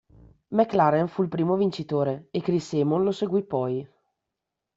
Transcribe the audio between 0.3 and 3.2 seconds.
McLaren fu il primo vincitore e Chris Amon lo